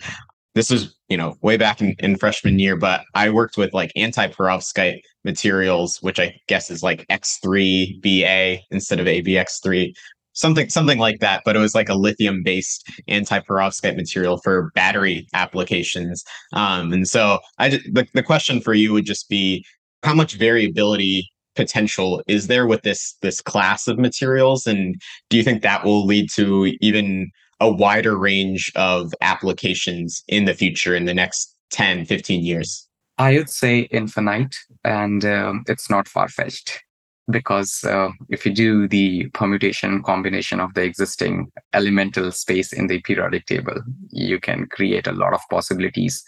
[0.56, 3.92] this was, you know, way back in, in freshman year, but I worked with like
[3.96, 9.94] anti-perovskite materials, which I guess is like X3BA instead of ABX3,
[10.34, 15.26] something something like that but it was like a lithium based anti-perovskite material for battery
[15.34, 16.24] applications.
[16.54, 19.66] Um, and so i the, the question for you would just be
[20.04, 24.68] how much variability potential is there with this this class of materials?
[24.68, 24.96] And
[25.30, 30.54] do you think that will lead to even a wider range of applications in the
[30.54, 32.88] future in the next 10 15 years
[33.18, 36.84] i would say infinite and um, it's not far-fetched
[37.30, 43.02] because uh, if you do the permutation combination of the existing elemental space in the
[43.02, 46.24] periodic table, you can create a lot of possibilities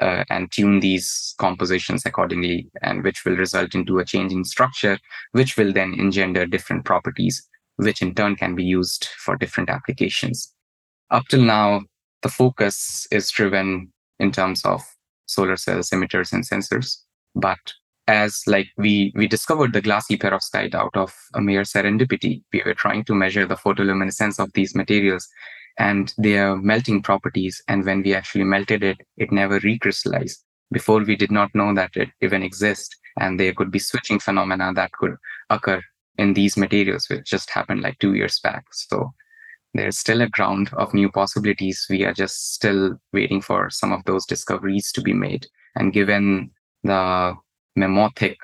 [0.00, 4.98] uh, and tune these compositions accordingly, and which will result into a change in structure,
[5.32, 10.52] which will then engender different properties, which in turn can be used for different applications.
[11.10, 11.82] Up till now,
[12.22, 14.82] the focus is driven in terms of
[15.26, 16.98] solar cells, emitters, and sensors.
[17.34, 17.58] But
[18.06, 22.42] as like we we discovered the glassy perovskite out of a mere serendipity.
[22.52, 25.28] We were trying to measure the photoluminescence of these materials
[25.78, 27.62] and their melting properties.
[27.68, 30.38] And when we actually melted it, it never recrystallized.
[30.72, 34.72] Before we did not know that it even exists, and there could be switching phenomena
[34.74, 35.14] that could
[35.48, 35.82] occur
[36.18, 38.64] in these materials, which just happened like two years back.
[38.72, 39.12] So
[39.74, 41.86] there's still a ground of new possibilities.
[41.88, 45.46] We are just still waiting for some of those discoveries to be made.
[45.76, 46.50] And given
[46.82, 47.34] the
[47.78, 48.36] memothic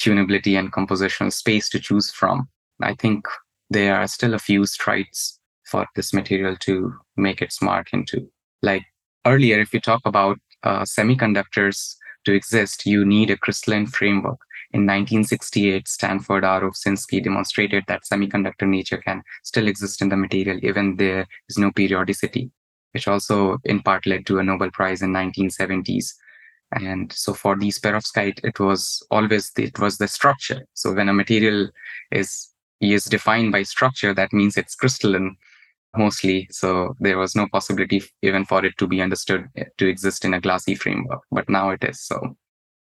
[0.00, 2.48] tunability and compositional space to choose from.
[2.82, 3.26] I think
[3.70, 8.28] there are still a few strides for this material to make its mark into.
[8.62, 8.84] Like
[9.26, 14.38] earlier, if you talk about uh, semiconductors to exist, you need a crystalline framework.
[14.72, 16.62] In 1968, Stanford R.
[16.62, 21.70] Ovshinsky demonstrated that semiconductor nature can still exist in the material even there is no
[21.70, 22.50] periodicity,
[22.92, 26.12] which also in part led to a Nobel Prize in 1970s
[26.72, 30.66] and so for these perovskite, it was always the, it was the structure.
[30.74, 31.68] So when a material
[32.10, 32.50] is
[32.80, 35.36] is defined by structure, that means it's crystalline
[35.96, 36.46] mostly.
[36.50, 40.34] So there was no possibility even for it to be understood eh, to exist in
[40.34, 41.22] a glassy framework.
[41.30, 42.02] But now it is.
[42.02, 42.36] So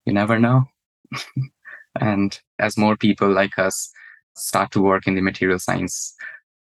[0.05, 0.65] you never know.
[1.99, 3.91] and as more people like us
[4.35, 6.13] start to work in the material science,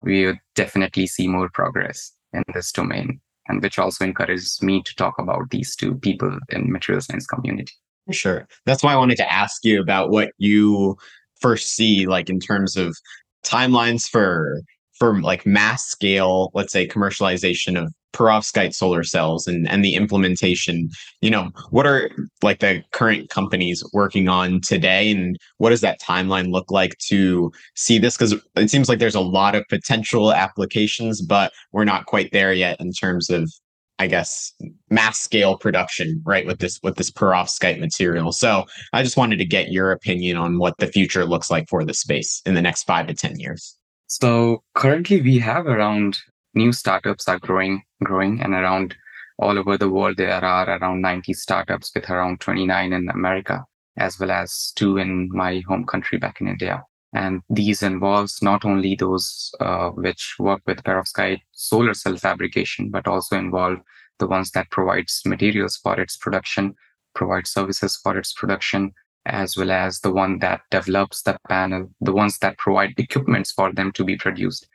[0.03, 4.95] we would definitely see more progress in this domain and which also encourages me to
[4.97, 7.73] talk about these two people in material science community.
[8.11, 8.47] Sure.
[8.67, 10.97] That's why I wanted to ask you about what you
[11.41, 12.97] first see, like in terms of
[13.45, 14.61] timelines for
[14.99, 20.89] for like mass scale, let's say commercialization of perovskite solar cells and, and the implementation,
[21.21, 22.11] you know, what are
[22.43, 27.53] like the current companies working on today and what does that timeline look like to
[27.75, 28.17] see this?
[28.17, 32.55] Because it seems like there's a lot of potential applications, but we're not quite there
[32.55, 33.51] yet in terms of
[33.99, 34.53] I guess
[34.91, 36.47] mass scale production, right?
[36.47, 38.31] With this with this perovskite material.
[38.31, 41.83] So I just wanted to get your opinion on what the future looks like for
[41.83, 43.77] the space in the next five to ten years.
[44.07, 46.19] So currently we have around
[46.55, 48.97] new startups are growing, growing, and around
[49.39, 53.65] all over the world there are around 90 startups with around 29 in America,
[53.97, 56.85] as well as two in my home country back in India.
[57.13, 63.09] And these involves not only those uh, which work with perovskite solar cell fabrication, but
[63.09, 63.79] also involve
[64.19, 66.75] the ones that provides materials for its production,
[67.15, 68.93] provide services for its production,
[69.27, 73.73] as well as the one that develops the panel, the ones that provide equipments for
[73.73, 74.67] them to be produced,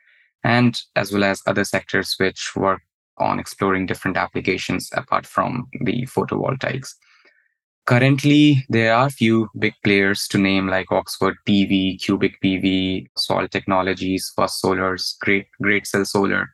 [0.44, 2.82] and as well as other sectors which work
[3.18, 6.94] on exploring different applications apart from the photovoltaics.
[7.86, 14.32] Currently, there are few big players to name like Oxford PV, Cubic PV, Saule Technologies,
[14.36, 16.48] First Solars, Great Great Cell Solar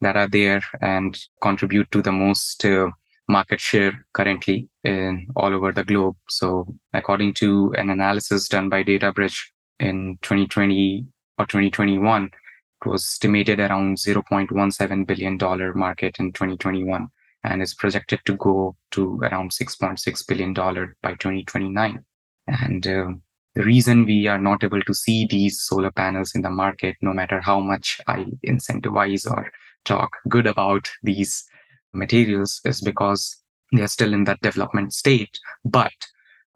[0.00, 2.90] that are there and contribute to the most uh,
[3.28, 6.16] market share currently in all over the globe.
[6.28, 9.38] So, according to an analysis done by DataBridge
[9.78, 11.06] in 2020
[11.38, 17.08] or 2021, it was estimated around 0.17 billion dollar market in 2021
[17.44, 22.04] and is projected to go to around 6.6 billion dollar by 2029.
[22.48, 23.08] And uh,
[23.54, 27.12] the reason we are not able to see these solar panels in the market, no
[27.12, 29.52] matter how much I incentivize or
[29.84, 31.44] talk good about these
[31.92, 33.36] materials, is because
[33.72, 35.38] they're still in that development state.
[35.64, 35.92] But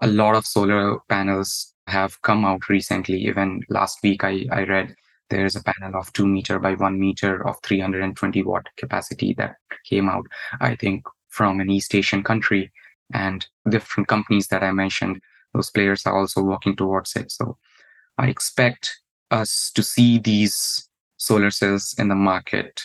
[0.00, 3.18] a lot of solar panels have come out recently.
[3.22, 4.94] Even last week, I, I read
[5.30, 10.08] there's a panel of two meter by one meter of 320 watt capacity that came
[10.08, 10.26] out,
[10.60, 12.72] I think, from an East Asian country.
[13.12, 15.20] And different companies that I mentioned,
[15.54, 17.30] those players are also working towards it.
[17.30, 17.56] So
[18.18, 20.85] I expect us to see these
[21.18, 22.80] solar cells in the market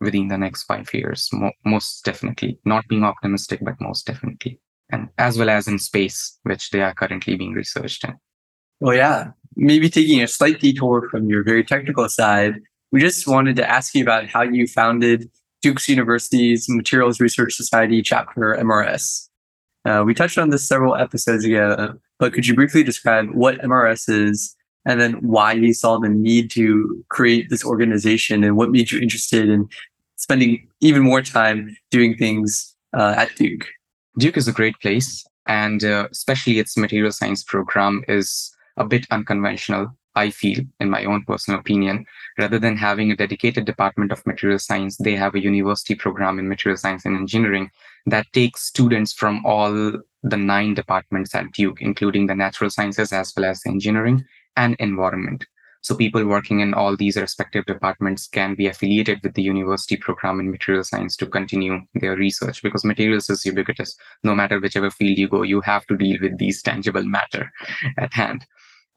[0.00, 2.58] within the next five years, mo- most definitely.
[2.64, 4.60] Not being optimistic, but most definitely.
[4.90, 8.14] And as well as in space, which they are currently being researched in.
[8.80, 12.60] Well, yeah, maybe taking a slight detour from your very technical side,
[12.92, 15.30] we just wanted to ask you about how you founded
[15.62, 19.28] Duke's University's Materials Research Society chapter MRS.
[19.84, 24.08] Uh, we touched on this several episodes ago, but could you briefly describe what MRS
[24.08, 24.54] is
[24.84, 29.00] and then why you saw the need to create this organization and what made you
[29.00, 29.68] interested in
[30.16, 33.66] spending even more time doing things uh, at Duke?
[34.18, 39.06] Duke is a great place, and uh, especially its material science program is a bit
[39.10, 42.04] unconventional, I feel, in my own personal opinion.
[42.38, 46.48] Rather than having a dedicated department of material science, they have a university program in
[46.48, 47.70] material science and engineering
[48.06, 49.72] that takes students from all
[50.22, 54.24] the nine departments at Duke, including the natural sciences as well as engineering
[54.56, 55.46] and environment.
[55.84, 60.40] So people working in all these respective departments can be affiliated with the university program
[60.40, 63.94] in material science to continue their research because materials is ubiquitous.
[64.22, 67.52] No matter whichever field you go, you have to deal with these tangible matter
[67.98, 68.46] at hand.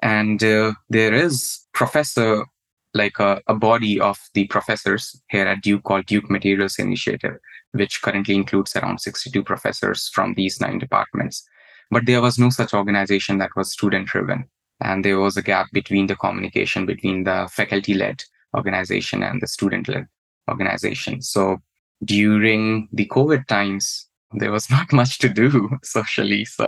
[0.01, 2.45] And uh, there is professor,
[2.93, 7.37] like a, a body of the professors here at Duke called Duke Materials Initiative,
[7.73, 11.45] which currently includes around 62 professors from these nine departments.
[11.91, 14.47] But there was no such organization that was student driven.
[14.82, 18.23] And there was a gap between the communication between the faculty led
[18.55, 20.07] organization and the student led
[20.49, 21.21] organization.
[21.21, 21.61] So
[22.03, 26.45] during the COVID times, there was not much to do socially.
[26.45, 26.67] So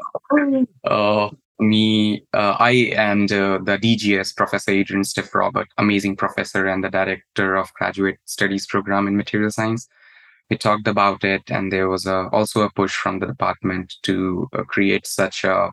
[0.84, 1.30] uh,
[1.60, 6.90] me, uh, I and uh, the DGS, Professor Adrienne Stiff Robert, amazing professor and the
[6.90, 9.88] director of graduate studies program in material science.
[10.50, 14.48] We talked about it, and there was a, also a push from the department to
[14.54, 15.70] uh, create such a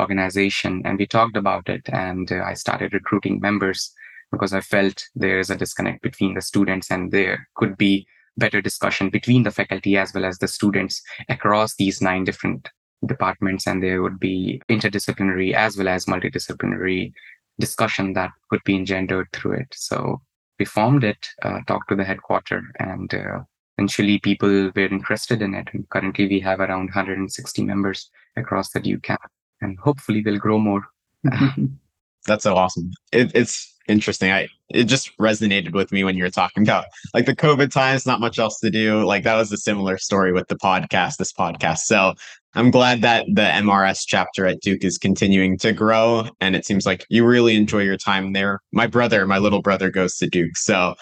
[0.00, 0.82] organization.
[0.84, 3.92] And we talked about it, and uh, I started recruiting members
[4.32, 8.60] because I felt there is a disconnect between the students, and there could be better
[8.60, 12.68] discussion between the faculty as well as the students across these nine different
[13.06, 17.12] departments and there would be interdisciplinary as well as multidisciplinary
[17.58, 20.20] discussion that could be engendered through it so
[20.58, 23.40] we formed it uh, talked to the headquarter and uh,
[23.78, 28.80] eventually people were interested in it and currently we have around 160 members across the
[28.80, 29.20] duke camp
[29.60, 30.82] and hopefully they'll grow more.
[32.26, 32.90] That's so awesome.
[33.12, 34.30] It, it's interesting.
[34.30, 38.06] I it just resonated with me when you were talking about like the covid times
[38.06, 39.04] not much else to do.
[39.04, 41.78] Like that was a similar story with the podcast this podcast.
[41.78, 42.14] So
[42.54, 46.84] i'm glad that the mrs chapter at duke is continuing to grow and it seems
[46.84, 48.60] like you really enjoy your time there.
[48.72, 50.56] My brother my little brother goes to duke.
[50.56, 50.94] So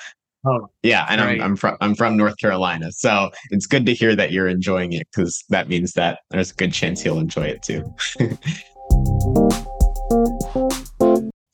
[0.46, 1.40] Oh, Yeah, and Right.
[1.40, 4.92] I'm I'm from I'm from North Carolina, so it's good to hear that you're enjoying
[4.92, 7.82] it because that means that there's a good chance he'll enjoy it too.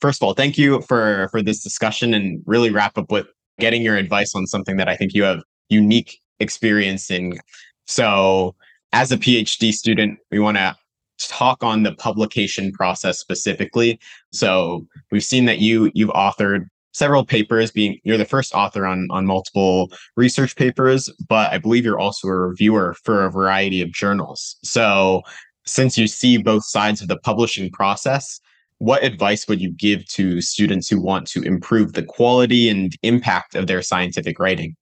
[0.01, 3.25] First of all, thank you for for this discussion and really wrap up with
[3.59, 7.39] getting your advice on something that I think you have unique experience in.
[7.87, 8.55] So,
[8.93, 10.75] as a PhD student, we want to
[11.19, 13.99] talk on the publication process specifically.
[14.31, 19.07] So, we've seen that you you've authored several papers being you're the first author on
[19.11, 23.91] on multiple research papers but i believe you're also a reviewer for a variety of
[23.91, 25.21] journals so
[25.65, 28.39] since you see both sides of the publishing process
[28.77, 33.55] what advice would you give to students who want to improve the quality and impact
[33.55, 34.75] of their scientific writing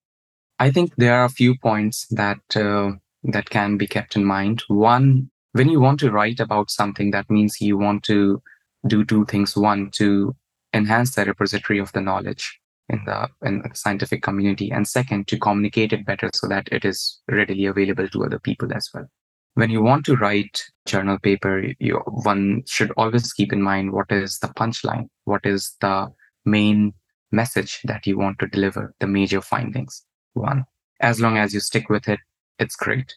[0.60, 2.92] I think there are a few points that uh,
[3.24, 4.64] that can be kept in mind.
[4.68, 8.42] One, when you want to write about something, that means you want to
[8.88, 9.58] do two things.
[9.58, 10.36] One, to
[10.74, 12.60] enhance the repository of the knowledge
[12.90, 16.86] in the in the scientific community, and second, to communicate it better so that it
[16.86, 19.08] is readily available to other people as well.
[19.56, 24.12] When you want to write journal paper, you one should always keep in mind what
[24.12, 26.10] is the punchline, what is the
[26.46, 26.94] main
[27.32, 30.04] message that you want to deliver, the major findings
[30.34, 30.66] one.
[31.02, 32.20] As long as you stick with it,
[32.60, 33.14] it's great.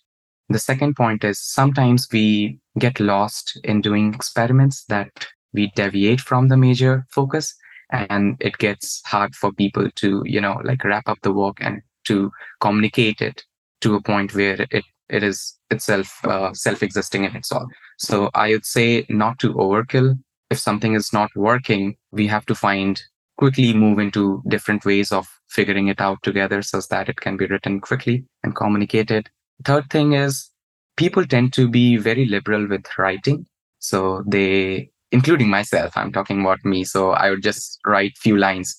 [0.48, 6.49] The second point is sometimes we get lost in doing experiments that we deviate from
[6.49, 7.55] the major focus
[7.90, 11.82] and it gets hard for people to, you know, like wrap up the work and
[12.05, 12.30] to
[12.61, 13.44] communicate it
[13.80, 17.64] to a point where it, it is itself uh, self-existing in itself.
[17.99, 20.18] So I would say not to overkill.
[20.51, 23.03] If something is not working, we have to find
[23.36, 27.47] quickly move into different ways of figuring it out together so that it can be
[27.47, 29.28] written quickly and communicated.
[29.64, 30.51] Third thing is
[30.97, 33.47] people tend to be very liberal with writing.
[33.78, 36.84] So they, including myself, I'm talking about me.
[36.84, 38.76] So I would just write few lines,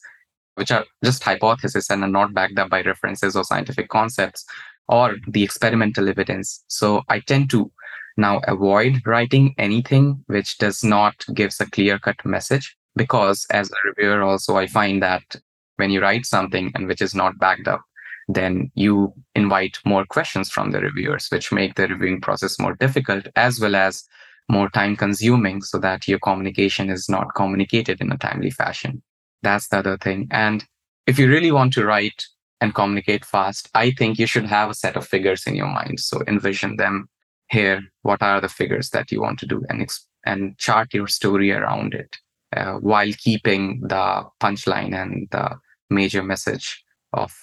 [0.55, 4.45] which are just hypotheses and are not backed up by references or scientific concepts
[4.88, 6.63] or the experimental evidence.
[6.67, 7.71] So I tend to
[8.17, 13.88] now avoid writing anything which does not gives a clear cut message because as a
[13.88, 15.36] reviewer also i find that
[15.75, 17.82] when you write something and which is not backed up
[18.28, 23.28] then you invite more questions from the reviewers which make the reviewing process more difficult
[23.36, 24.03] as well as
[24.50, 29.02] more time consuming so that your communication is not communicated in a timely fashion.
[29.43, 30.28] That's the other thing.
[30.32, 30.66] And
[31.06, 32.26] if you really want to write
[32.60, 36.00] and communicate fast i think you should have a set of figures in your mind.
[36.00, 37.08] So envision them
[37.50, 37.82] here.
[38.02, 41.52] What are the figures that you want to do and ex- and chart your story
[41.52, 42.18] around it
[42.56, 45.58] uh, while keeping the punchline and the
[45.89, 46.84] major message
[47.14, 47.34] of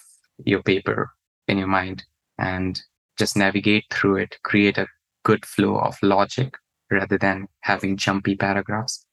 [0.45, 1.11] your paper
[1.47, 2.03] in your mind
[2.37, 2.81] and
[3.17, 4.37] just navigate through it.
[4.43, 4.87] Create a
[5.23, 6.55] good flow of logic
[6.91, 9.05] rather than having jumpy paragraphs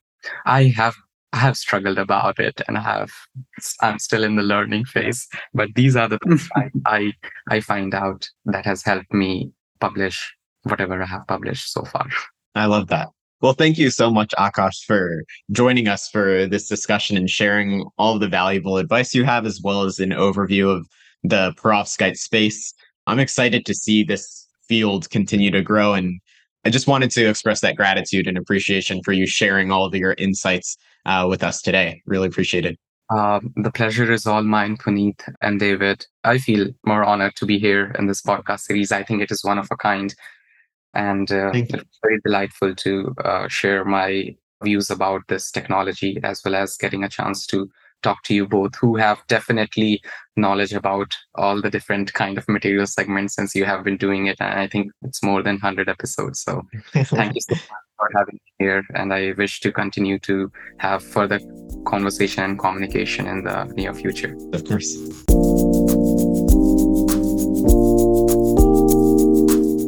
[0.47, 0.95] i have
[1.33, 3.11] i have struggled about it and i have
[3.81, 6.31] i'm still in the learning phase but these are the hmm.
[6.31, 7.13] things I, I
[7.51, 9.51] i find out that has helped me
[9.81, 12.07] publish whatever i have published so far
[12.55, 13.09] i love that
[13.43, 18.15] well, thank you so much, Akash, for joining us for this discussion and sharing all
[18.15, 20.87] of the valuable advice you have, as well as an overview of
[21.25, 22.73] the perovskite space.
[23.09, 25.93] I'm excited to see this field continue to grow.
[25.93, 26.21] And
[26.65, 30.15] I just wanted to express that gratitude and appreciation for you sharing all of your
[30.19, 32.03] insights uh, with us today.
[32.07, 32.79] Really appreciate it.
[33.11, 36.07] Uh, the pleasure is all mine, Puneet and David.
[36.25, 38.93] I feel more honored to be here in this podcast series.
[38.93, 40.15] I think it is one of a kind
[40.95, 46.55] and uh, it's very delightful to uh, share my views about this technology as well
[46.55, 47.69] as getting a chance to
[48.03, 50.03] talk to you both who have definitely
[50.37, 54.37] knowledge about all the different kind of material segments since you have been doing it.
[54.41, 56.43] And i think it's more than 100 episodes.
[56.43, 57.63] So thank you so much
[57.97, 58.83] for having me here.
[58.95, 61.41] And i wish to continue to have further
[61.87, 64.37] conversation and communication in the near future.
[64.53, 64.97] Of course.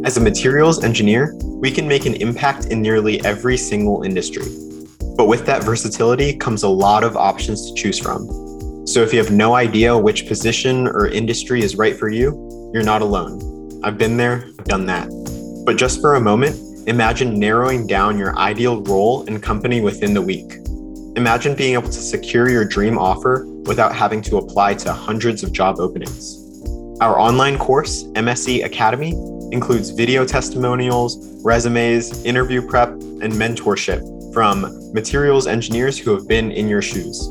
[0.04, 4.44] As a materials engineer, we can make an impact in nearly every single industry.
[5.16, 8.26] But with that versatility comes a lot of options to choose from.
[8.86, 12.82] So if you have no idea which position or industry is right for you, you're
[12.82, 13.80] not alone.
[13.84, 15.08] I've been there, I've done that.
[15.64, 20.22] But just for a moment, imagine narrowing down your ideal role and company within the
[20.22, 20.52] week.
[21.16, 25.52] Imagine being able to secure your dream offer without having to apply to hundreds of
[25.52, 26.40] job openings.
[27.00, 29.12] Our online course, MSE Academy,
[29.52, 36.68] includes video testimonials, resumes, interview prep, and mentorship from materials engineers who have been in
[36.68, 37.28] your shoes.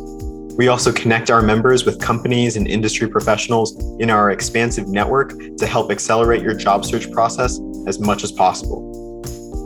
[0.58, 5.68] We also connect our members with companies and industry professionals in our expansive network to
[5.68, 9.22] help accelerate your job search process as much as possible.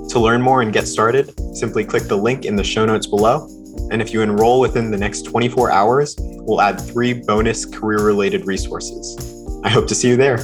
[0.09, 3.47] To learn more and get started, simply click the link in the show notes below.
[3.91, 8.47] And if you enroll within the next 24 hours, we'll add three bonus career related
[8.47, 9.15] resources.
[9.63, 10.37] I hope to see you there.